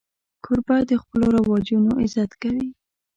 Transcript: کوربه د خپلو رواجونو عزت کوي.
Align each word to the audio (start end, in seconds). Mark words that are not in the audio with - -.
کوربه 0.45 0.77
د 0.89 0.91
خپلو 1.03 1.25
رواجونو 1.37 1.91
عزت 2.03 2.31
کوي. 2.41 2.67